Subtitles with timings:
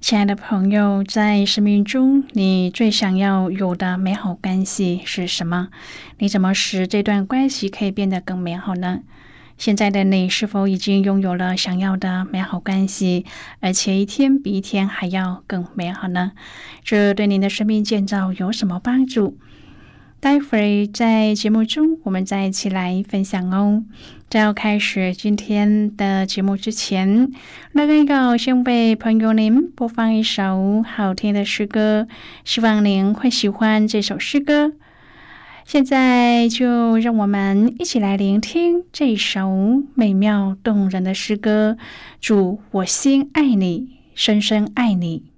[0.00, 5.68] 亲爱的朋友，在生命中，你最想要有的美好关系是什么？
[6.18, 9.00] 你怎么使这段关系可以变得更美好呢？
[9.58, 13.26] 现在的你是否已经拥有了想要的美好关系，
[13.58, 16.30] 而且一天比一天还要更美好呢？
[16.84, 19.36] 这对您的生命建造有什么帮助？
[20.20, 23.84] 待会儿在节目中，我们再一起来分享哦。
[24.28, 27.30] 在要开始今天的节目之前，
[27.72, 32.08] 那个要先为朋友您播放一首好听的诗歌，
[32.44, 34.72] 希望您会喜欢这首诗歌。
[35.64, 41.76] 现在就让我们一起来聆听这首美妙动人的诗歌。
[42.20, 45.37] 主，我心爱你，深深爱你。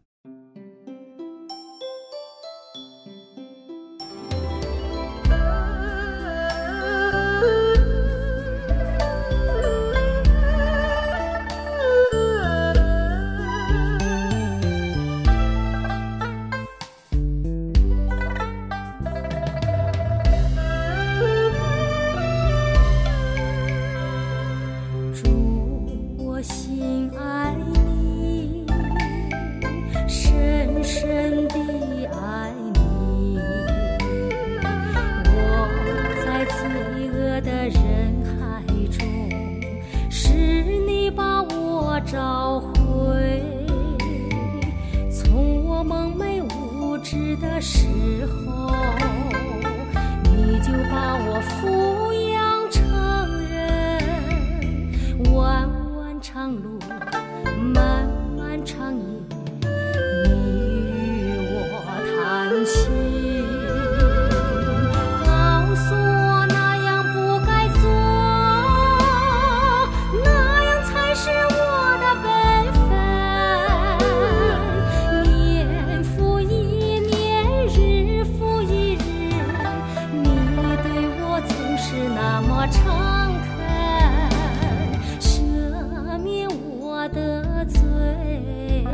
[87.70, 88.84] 最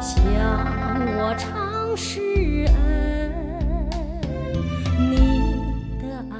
[0.00, 0.20] 向
[1.18, 2.20] 我常施
[2.66, 2.74] 恩，
[4.98, 5.14] 你
[6.00, 6.34] 的爱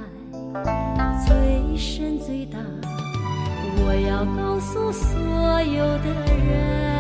[1.25, 2.59] 最深最大，
[3.79, 5.19] 我要告诉所
[5.63, 6.09] 有的
[6.47, 6.92] 人。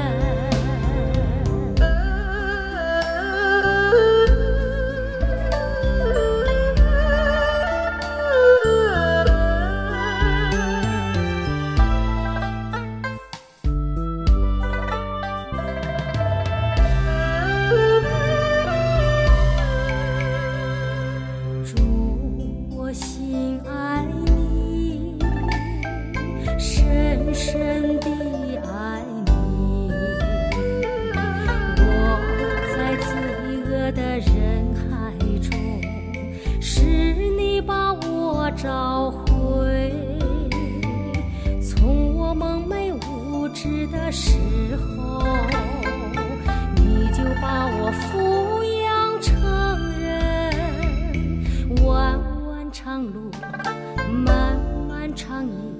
[38.57, 39.93] 找回，
[41.61, 44.39] 从我梦寐无知的时
[44.77, 45.23] 候，
[46.77, 49.41] 你就把我抚养成
[49.99, 53.31] 人，弯弯长路，
[54.25, 54.57] 漫
[54.89, 55.72] 漫长夜。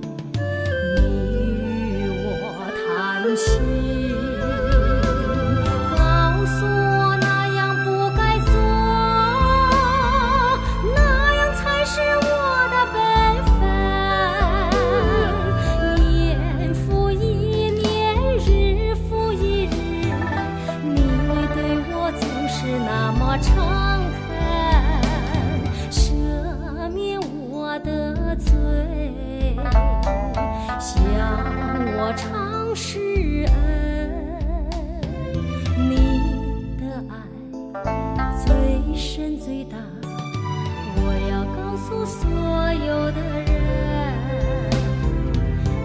[42.05, 44.71] 所有的人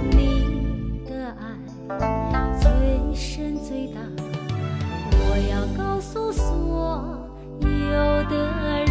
[0.10, 4.00] 你的爱最深最大
[5.12, 7.30] 我要告诉所
[7.62, 8.88] 有的人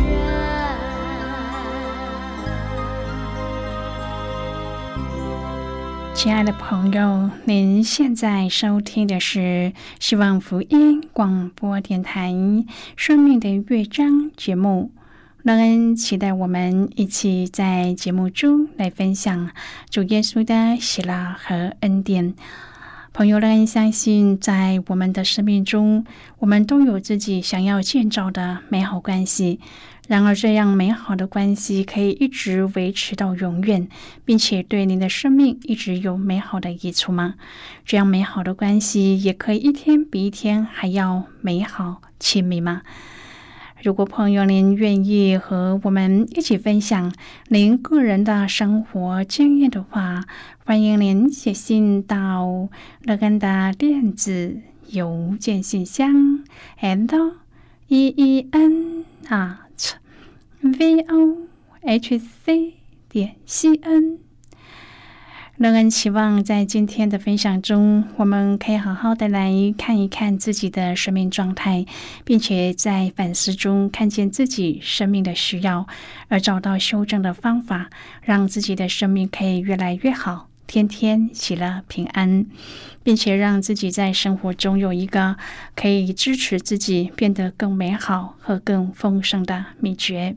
[6.14, 12.32] 亲爱的朋友您现在收听的是希望福音广播电台
[12.96, 14.95] 生命的乐章节目。
[15.46, 19.48] 乐恩期待我们一起在节目中来分享
[19.88, 22.34] 主耶稣的喜乐和恩典。
[23.12, 26.04] 朋友，乐恩相信，在我们的生命中，
[26.40, 29.60] 我们都有自己想要建造的美好关系。
[30.08, 33.86] 然而，这样美好的关系可以一直维持到永远，
[34.24, 37.34] 并且对您的生命一直有美好的益处吗？
[37.84, 42.82] 这样美好的关系也可以一天比一天还要美好亲密吗？
[43.82, 47.12] 如果朋友您愿意和我们一起分享
[47.48, 50.24] 您个人的生活经验的话，
[50.64, 52.68] 欢迎您写信到
[53.02, 54.56] 乐根的电子
[54.88, 56.42] 邮件信箱
[56.80, 57.32] ，and
[57.88, 59.66] e e n 啊。
[60.62, 61.46] v o
[61.82, 62.74] h c
[63.08, 64.18] 点 c n，
[65.58, 71.86] 乐恩期望在今天的分享中，我们可以好好的来看一看自己的生命状态，
[72.26, 75.86] 并且在反思中看见自己生命的需要，
[76.28, 77.88] 而找到修正的方法，
[78.20, 80.50] 让自己的生命可以越来越好。
[80.66, 82.44] 天天喜乐平安，
[83.02, 85.36] 并且让自己在生活中有一个
[85.74, 90.36] 可以支持自己变得更美好和更丰盛的秘诀。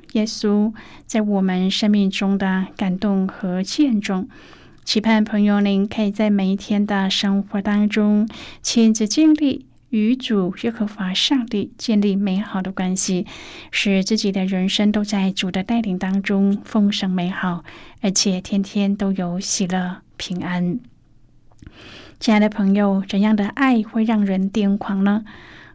[0.13, 0.73] 耶稣
[1.05, 4.27] 在我们生命中的感动和见证。
[4.83, 8.27] 期盼朋友您可以在每一天的生活当中
[8.61, 9.65] 亲自经历。
[9.91, 13.27] 与主耶和华上帝建立美好的关系，
[13.71, 17.65] 使自己的人生都在主的带领当中丰盛美好，
[17.99, 20.79] 而且天天都有喜乐平安。
[22.21, 25.25] 亲爱的朋友，怎样的爱会让人癫狂呢？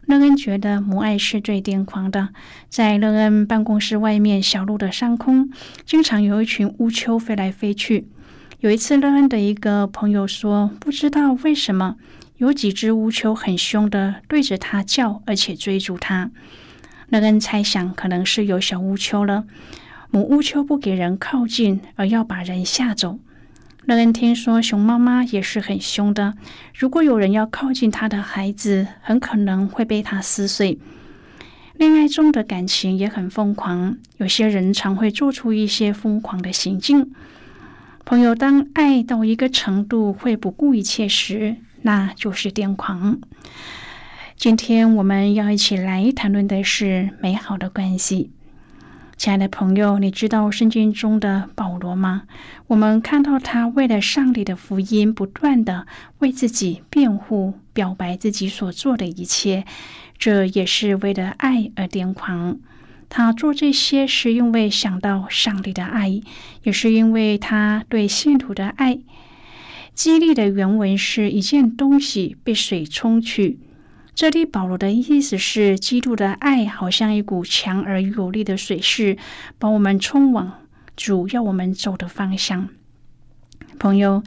[0.07, 2.29] 乐恩觉得母爱是最癫狂的。
[2.69, 5.49] 在乐恩办公室外面小路的上空，
[5.85, 8.07] 经常有一群乌秋飞来飞去。
[8.61, 11.97] 有一次，乐恩的一个朋友说：“不知道为什么。”
[12.37, 16.31] 有几只乌秋很凶的对着他叫，而且追逐他。
[17.09, 19.43] 乐恩猜想，可能是有小乌秋了。
[20.09, 23.19] 母乌秋不给人靠近，而要把人吓走。
[23.87, 26.33] 乐恩听说熊妈妈也是很凶的，
[26.75, 30.77] 如果有人要靠近他的孩子，很可能会被他撕碎。
[31.75, 37.13] 恋爱中的感情也很疯狂，有些人常会做出一些疯狂的行径。
[38.03, 43.17] 朋友，当爱到一个程度会不顾一切时，那就是癫狂。
[44.35, 48.31] 今天我们要一起来谈论的是美好的关系。
[49.17, 52.23] 亲爱的朋友，你知道圣经中的保罗吗？
[52.67, 55.87] 我们看到他为了上帝的福音，不断的
[56.19, 59.65] 为自己辩护，表白自己所做的一切，
[60.19, 62.59] 这也是为了爱而癫狂。
[63.09, 66.21] 他做这些是因为想到上帝的爱，
[66.61, 68.99] 也是因为他对信徒的爱。
[69.95, 73.57] 激励的原文是一件东西被水冲去。
[74.17, 79.15] 这里保罗的意思是，基督的爱好像一股强而有力的水势，
[79.59, 80.53] 把我们冲往
[80.95, 82.67] 主要我们走的方向。
[83.77, 84.23] 朋友，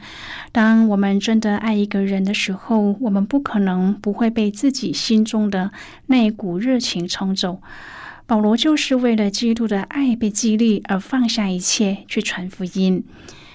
[0.53, 5.73] 当我们真的爱一个人的时候，我们不可能不会被自己心中的
[6.05, 7.61] 那一股热情冲走。
[8.25, 13.03] 保罗就是为了基督的爱被激励而放下一切去传福音。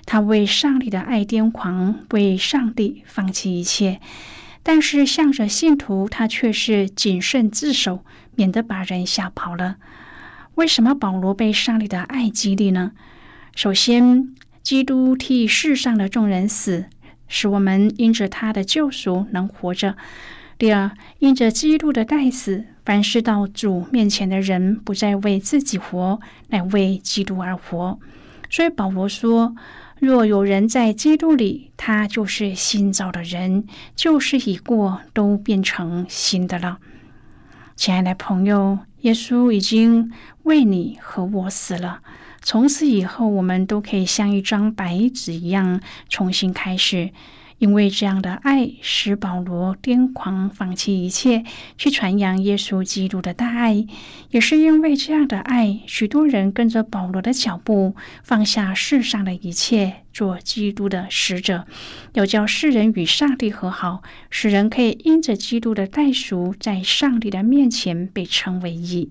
[0.04, 4.00] 他为上帝的爱癫狂，为上帝放弃一切，
[4.68, 8.04] 但是向着信徒，他却是谨慎自守，
[8.34, 9.76] 免得把人吓跑了。
[10.56, 12.90] 为什么保罗被上帝的爱激励呢？
[13.54, 16.86] 首先，基督替世上的众人死，
[17.28, 19.94] 使我们因着他的救赎能活着；
[20.58, 26.18] 第二，因着基督的代死，凡是到主面前的人，不再为自己活，
[26.48, 28.00] 乃为基督而活。
[28.50, 29.54] 所以保罗说。
[29.98, 36.78] 若有人在基督里，他就是新造的人，旧事已过，都变成新的了。
[37.76, 40.12] 亲爱的朋友，耶稣已经
[40.42, 42.00] 为你和我死了，
[42.42, 47.10] 从此以后，我们都可以像一张白纸一样重新开始。
[47.58, 51.42] 因为这样的爱使保罗癫狂，放弃一切
[51.78, 53.86] 去传扬耶稣基督的大爱；
[54.30, 61.66] 也是因为这样的爱，许多人跟着保罗的脚步，放下世上的一切，做基督的使者，
[62.12, 69.10] 要叫世人与上帝和好，使人可以因着基督的代赎，在上帝的面前被称为义。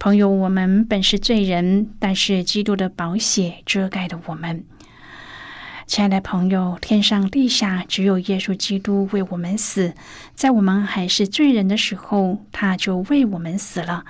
[0.00, 4.64] 朋友，我们本是罪人，但是基督的宝血遮盖了我们。
[5.92, 9.92] 亲爱的朋友，天上地下只有耶稣基督为我们死，
[10.34, 14.06] 在我们还是罪人的时候，他就为我们死了。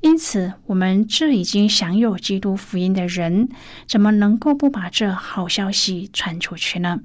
[0.00, 3.48] 因此，我们这已经享有基督福音的人，
[3.86, 6.98] 怎么能够不把这好消息传出去呢？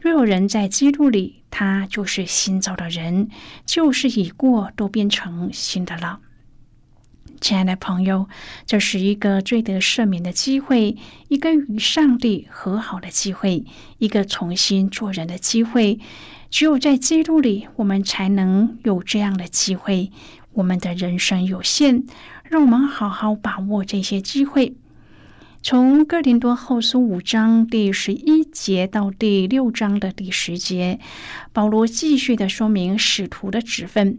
[0.00, 3.28] 若有人在基督里，他就是新造的人，
[3.64, 6.18] 旧事已过，都变成新的了。
[7.44, 8.26] 亲爱的朋友，
[8.64, 10.96] 这是一个罪得赦免的机会，
[11.28, 13.66] 一个与上帝和好的机会，
[13.98, 16.00] 一个重新做人的机会。
[16.48, 20.10] 只有在基督里，我们才能有这样的机会。
[20.54, 22.04] 我们的人生有限，
[22.48, 24.74] 让我们好好把握这些机会。
[25.62, 30.98] 从哥林多后书五章第十一节到第六章的第十节，
[31.52, 34.18] 保罗继续的说明使徒的职分。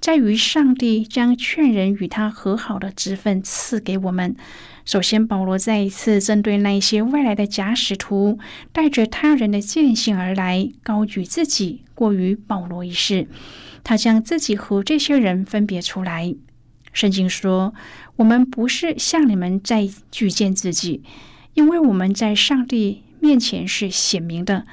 [0.00, 4.36] 在于上帝将劝人与他和好的职分赐给我们。
[4.84, 8.38] 首先，保罗再一次针对那些外来的假使徒，
[8.72, 13.26] 带着他人的见性而来，高举自己过于保罗一事。
[13.82, 16.34] 他将自己和这些人分别出来。
[16.92, 17.74] 圣经说
[18.16, 21.02] ：“我们不是向你们在举荐自己，
[21.54, 24.66] 因为我们在上帝面前是显明的。”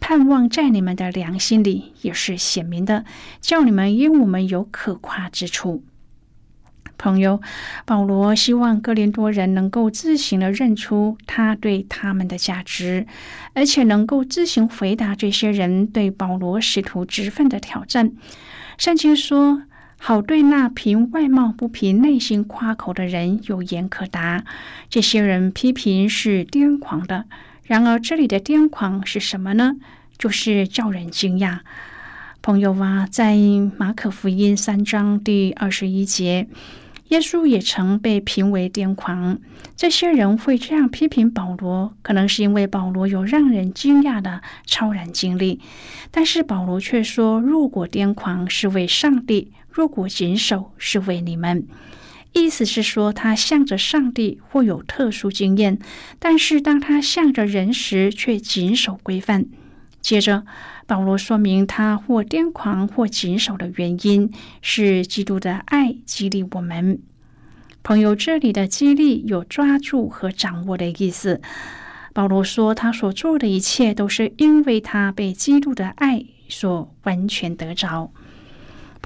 [0.00, 3.04] 盼望在你们的良心里也是显明的，
[3.40, 5.82] 叫你们因我们有可夸之处。
[6.98, 7.42] 朋友，
[7.84, 13.06] 保罗希望哥林多人能够自行的认出他对他们的价值，
[13.52, 18.12] 而且能够自行回答这些人对保罗使徒职分的挑战。
[18.78, 19.64] 圣经说
[20.00, 24.44] ：“好对那凭外貌不凭内心夸口的人有言可答。”
[24.88, 27.26] 这些人批评是癫狂的。
[27.66, 29.74] 然而，这里的癫狂是什么呢？
[30.16, 31.58] 就是叫人惊讶。
[32.40, 33.36] 朋友啊，在
[33.76, 36.46] 马可福音三章第二十一节，
[37.08, 39.40] 耶稣也曾被评为癫狂。
[39.74, 45.60] 这些人会这样批评保罗，可能是因为保罗有让人惊讶的超然经历。
[46.12, 51.66] 但是保罗却说：“如果癫狂是为上帝，如果谨守是为你们。”
[52.36, 55.78] 意思是说，他向着上帝或有特殊经验，
[56.18, 59.46] 但是当他向着人时，却谨守规范。
[60.02, 60.44] 接着，
[60.86, 67.00] 保罗说明他或癫狂或谨守的原因是基督的爱激励我们。
[67.82, 71.40] 朋友，这里的激励有抓住和掌握的意思。
[72.12, 78.12] 保罗说，他所做的一切都是因为他被基督的爱所完全得着。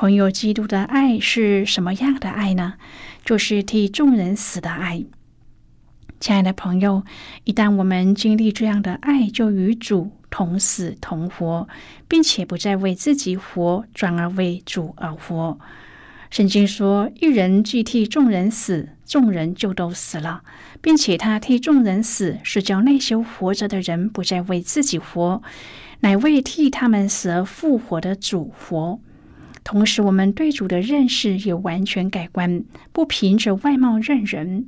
[0.01, 2.77] 朋友，基督的爱是什么样的爱呢？
[3.23, 5.05] 就是替众人死的爱。
[6.19, 7.03] 亲爱的朋友，
[7.45, 11.69] 一旦我们经历这样的爱，就与主同死同活，
[12.09, 15.59] 并且不再为自己活，转而为主而活。
[16.31, 20.41] 圣经说：“一人既替众人死，众人就都死了，
[20.81, 25.43] 并且他替众人死，是叫那些活着的人不再为自己活，
[26.01, 28.99] 乃为替他们死而复活的主活。”
[29.63, 34.67] 同时，我们对主的认识也完全改观，不凭着外貌认人。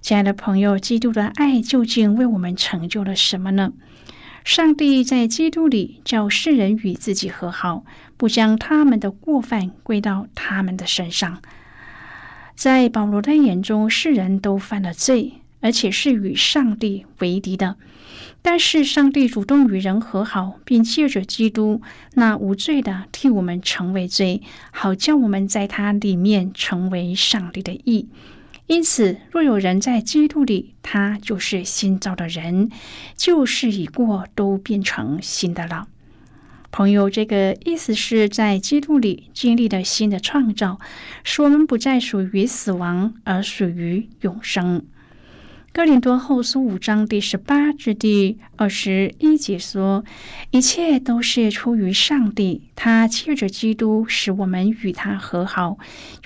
[0.00, 3.72] 亲爱的朋友，基督的爱究竟为我们成就了什么呢？
[4.44, 7.84] 上帝在基督里叫世人与自己和好，
[8.16, 11.40] 不将他们的过犯归到他们的身上。
[12.56, 17.76] 在保罗的眼中，世人都犯了罪，而且是与上帝为敌的。
[18.44, 21.80] 但是上帝主动与人和好，并借着基督
[22.14, 28.08] 那无罪的替我们成为罪，好叫我们在他里面成为上帝的义。
[28.66, 32.70] 因此，若有人在基督里，他就是新造的人，
[33.16, 35.86] 旧事已过，都变成新的了。
[36.70, 40.80] 朋友，这个意思是在基督里经历了新的创造，
[41.22, 44.84] 使我们不再属于死亡，而属于永生。
[45.74, 50.04] 哥林多后书五章第十八至第二十一节说
[50.52, 55.78] ：“一切都是出于上帝，他借着基督使我们与他和好，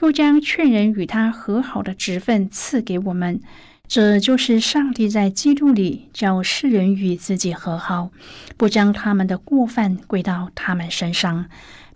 [0.02, 3.40] 又将劝人与他和好的职分赐给我们。
[3.86, 8.10] 这就是上帝在基督里叫世人与自己和好，
[8.56, 11.46] 不将他们的过犯归到他们身上，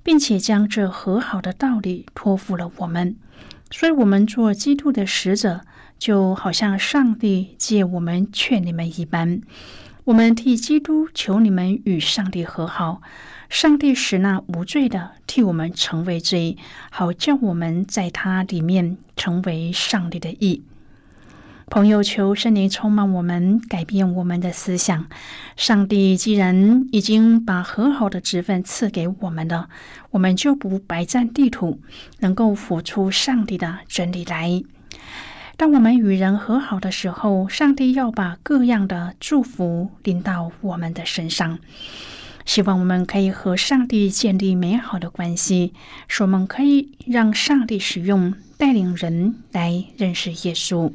[0.04, 3.16] 并且将这和好的道理托付了我们。
[3.72, 5.62] 所以，我们做基督的使者。”
[6.00, 9.42] 就好像上帝借我们劝你们一般，
[10.04, 13.02] 我们替基督求你们与上帝和好。
[13.50, 16.56] 上帝使那无罪的替我们成为罪，
[16.90, 20.62] 好叫我们在他里面成为上帝的义。
[21.66, 25.06] 朋友，求圣灵充满我们，改变我们的思想。
[25.54, 29.68] 上帝既然已经把和好的职分赐给我们了，
[30.10, 31.80] 我们就不白占地土，
[32.20, 34.62] 能够活出上帝的真理来。
[35.60, 41.58] 当我们与人和好的时候，上帝要把各样的祝福临到我们的身上。
[42.46, 45.74] 希望我们可以和上帝建立美好的关系，
[46.08, 50.90] 使我们可以让上帝使用带领人来认识耶稣。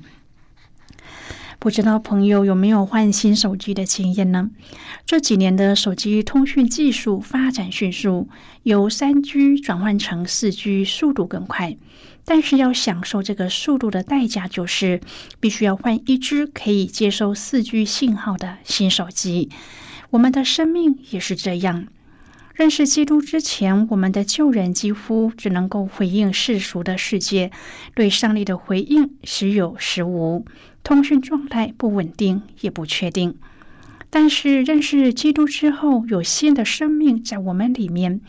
[1.65, 4.51] 不知道朋友有没有换新手机的经验呢？
[5.03, 8.29] 这几年的手机通讯技术发展迅速，
[8.61, 11.75] 由三 G 转换成四 G，速度更快。
[12.23, 15.01] 但是要享受这个速度的代价，就是
[15.39, 19.49] 必须要换一只可以接收四 G 信号的新手机。
[20.11, 21.87] 我们的生命也是这样。
[22.53, 27.49] 认识基督之前，我们的旧人几乎只能够回应世俗的世界，
[27.95, 30.45] 对上帝的回应时有时无，
[30.85, 33.37] 通讯状态不稳定也不确定。
[34.11, 38.21] 但是认识基督之后，有新的生命在我们里面，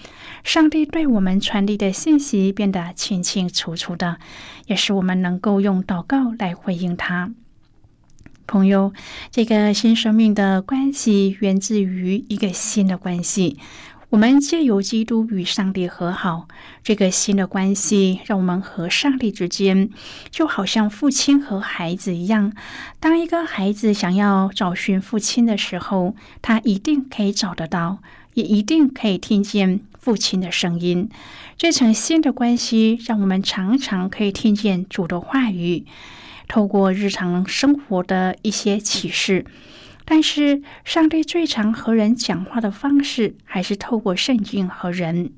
[0.42, 4.16] 上帝对我们传递的信息变得清清楚楚的，
[4.66, 7.30] 也是我们能够用祷告来回应他。
[8.48, 8.92] 朋友，
[9.30, 13.58] 这个新生命的关系源自于一个新的关系。
[14.08, 16.46] 我们借由基督与上帝和好，
[16.84, 19.90] 这个新的关系让我们和上帝之间
[20.30, 22.52] 就好像父亲和孩子一样。
[23.00, 27.98] 当一个孩子想要找寻父亲的时候，他一定可以找得到，
[28.34, 31.10] 也一定可以听见父亲的声音。
[31.56, 35.84] 这层新的关系让我们常常可以听见主的话语。
[36.46, 39.44] 透过日常生活的一些启示，
[40.06, 45.32] 但是上帝最常和人讲话的方式还是透过圣经和人。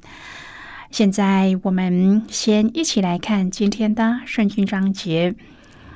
[0.91, 5.35] 现在我们先一起来看今天的圣经章节。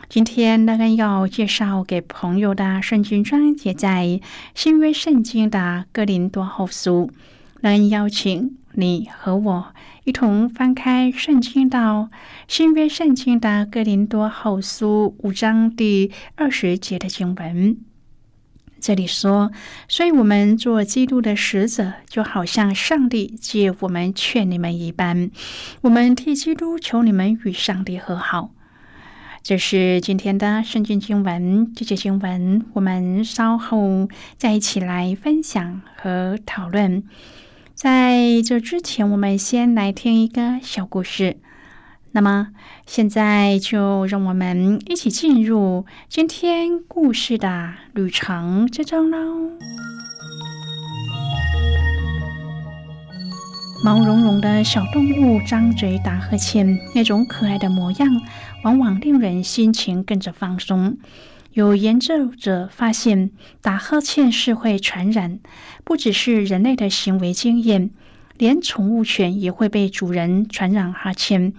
[0.09, 4.21] 今天那个要介绍给朋友的圣经章节在
[4.55, 7.11] 新约圣经的哥林多后书。
[7.63, 12.09] 能邀请你和我一同翻开圣经到
[12.49, 17.92] 新约圣经的哥林多后书五章第二十节的经文。
[18.83, 19.53] 这里说
[19.87, 25.31] ：“所以我们做基督的使者，就好像上帝借我们劝你们一般。
[25.83, 28.51] 我们替基督求你们与上帝和好。”
[29.45, 31.73] 这是今天的圣经经文。
[31.75, 37.05] 这节经文我们稍后再一起来分享和讨论。
[37.75, 41.37] 在这之前，我们先来听一个小故事。
[42.15, 42.49] 那么，
[42.85, 49.51] 现在就让我们一起进入今天故事的旅程之中喽。
[53.83, 58.21] 毛茸茸的小动物张嘴打呵欠，那种可爱的模样，
[58.63, 60.99] 往往令人心情跟着放松。
[61.55, 63.31] 有研究者发现，
[63.63, 65.41] 打呵欠是会传染，
[65.83, 67.91] 不只是人类的行为经验，
[68.37, 71.55] 连宠物犬也会被主人传染哈欠。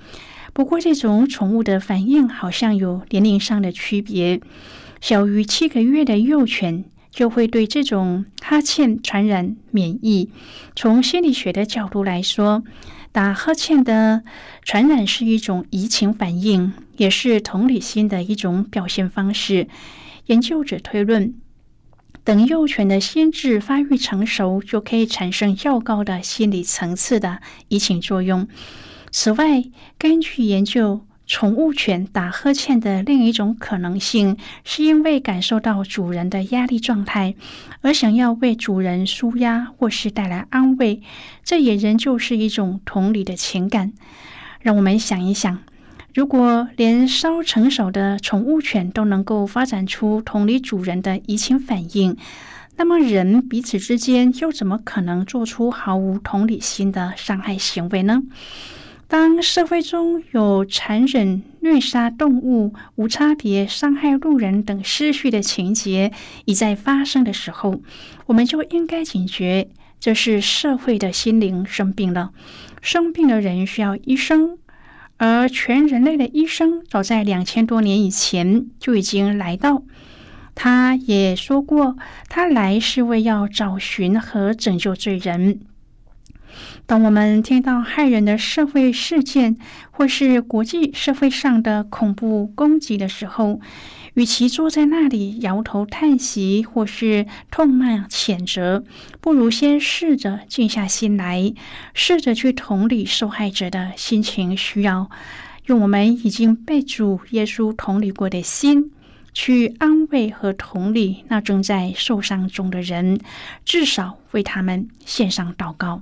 [0.54, 4.40] 不过，这种宠物的反应好像有年龄上的区别，
[5.02, 10.30] 小于七个月的幼犬就会对这种哈欠传染免疫。
[10.76, 12.64] 从心理学的角度来说，
[13.12, 14.24] 打哈欠的
[14.64, 19.68] 传染是一种移情反应，也是同理心的一种表现方式。
[20.28, 21.34] 研究者推论，
[22.24, 28.48] 等幼犬的心智发育成熟，就可以产生较高的心理层次的移情作用。
[29.16, 29.64] 此外，
[30.00, 37.36] 根据研究，宠物犬打呵欠的另一种可能性，是因为感受到主人的压力状态，
[37.82, 41.04] 而想要为主人舒压或是带来安慰。
[41.44, 43.94] 这也仍旧是一种同理的情感。
[44.62, 45.60] 让我们想一想，
[46.16, 52.18] 如果连稍成熟的宠物犬都能够发展出同理主人的移情反应，
[52.78, 58.24] 那么人彼此之间又怎么可能做出毫无同理心的伤害行为呢？
[59.08, 66.12] 当社会中有残忍虐杀动物、无差别伤害路人等失序的情节
[66.46, 67.82] 一再发生的时候，
[68.26, 72.32] 我们就应该警觉，这是社会的心灵生病了。
[72.82, 74.58] 生病的人需要医生，
[75.18, 79.84] 而全人类的医生早在两千多年以前就已经来到。
[80.56, 81.96] 他也说过，
[82.30, 85.62] 他来是为要找寻和拯救罪人。
[86.86, 89.58] 当我们听到害人的社会事件，
[89.90, 93.62] 或是国际社会上的恐怖攻击的时候，
[94.16, 98.84] 与其坐在那里摇头叹息，或是痛骂谴责，
[99.22, 101.54] 不如先试着静下心来，
[101.94, 105.10] 试着去同理受害者的心情需要，
[105.68, 108.92] 用我们已经被主耶稣同理过的心，
[109.34, 113.20] 去安慰和同理那正在受伤中的人，
[113.64, 116.02] 至少为他们献上祷告。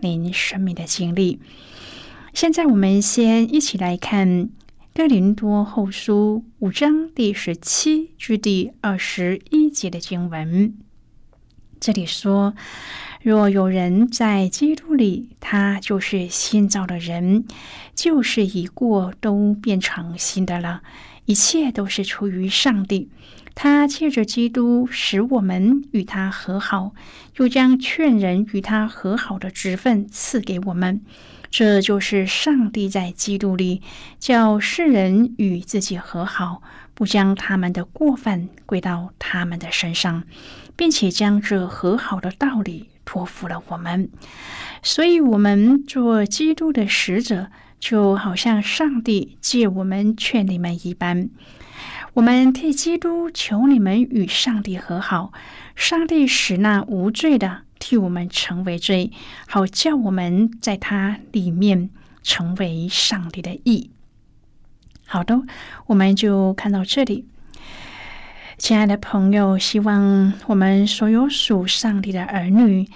[0.00, 1.40] 您生命的经历。
[2.32, 4.50] 现在，我们先一起来看。
[4.92, 10.74] 哥林多后书五章第十七至第二十一节的经文，
[11.78, 12.54] 这里说
[13.22, 17.44] ：“若有人在基督里，他就是新造的人，
[17.94, 20.82] 旧事已过，都变成新的了。
[21.30, 23.08] 一切都是出于上帝，
[23.54, 26.92] 他借着基督使我们与他和好，
[27.36, 31.00] 又将劝人与他和好的职分赐给我们。”
[31.48, 33.80] 这就是上帝在基督里
[34.18, 36.62] 叫世人与自己和好，
[36.94, 40.24] 不将他们的过犯归到他们的身上，
[40.74, 44.10] 并且将这和好的道理托付了我们。
[44.82, 51.28] 所以，我们做基督的使者，就好像上帝借我们劝你们一般。
[52.14, 55.32] 我们替基督求你们与上帝和好，
[55.74, 57.62] 上帝使那无罪的。
[57.82, 59.10] 替我们成为罪，
[59.48, 61.88] 好叫我们在他里面
[62.22, 63.90] 成为上帝的义。
[65.06, 65.40] 好的，
[65.86, 67.24] 我们就看到这里。
[68.60, 72.86] 亲爱的朋友，希望我们所有属上帝的儿女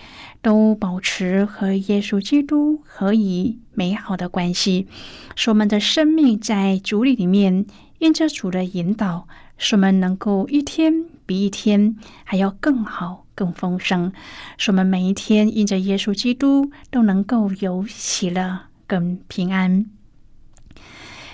[0.42, 4.87] 都保持和耶稣基督可以美好的关系，
[5.35, 7.64] 使我们的生命在主里里面，
[7.98, 13.24] 因着主的引导，使我们能够一天比一天还要更好。
[13.35, 14.12] 更丰盛，
[14.59, 19.87] 使我们每一天因着耶稣基督都能够有喜乐跟平安。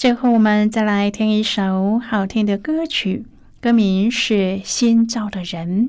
[0.00, 3.26] 最后，我们再来听一首好听的歌曲，
[3.60, 4.32] 歌名是
[4.64, 5.88] 《新造的人》。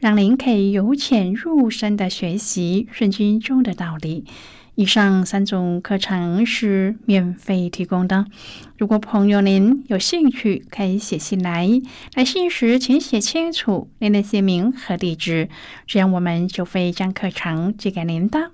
[0.00, 4.24] 让您可以由浅入深的学习圣经中的道理。
[4.74, 8.26] 以上三种课程是免费提供的。
[8.76, 11.68] 如果朋友您有兴趣，可以写信来。
[12.14, 15.48] 来信时请写清楚您的姓名和地址，
[15.86, 18.52] 这样我们就会将课程寄给您的。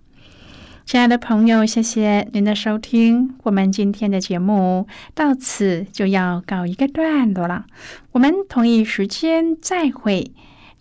[0.87, 3.35] 亲爱的朋友，谢谢您的收听。
[3.43, 7.67] 我们今天的节目到此就要告一个段落了。
[8.13, 10.33] 我们同一时间再会。